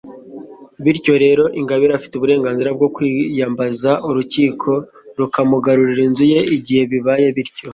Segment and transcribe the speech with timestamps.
[0.83, 4.69] bityo rero, ingabire afite uburenganzira bwo kwiyambaza urukiko
[5.17, 7.65] rukamugarurira inzu ye igihe bibaye bityo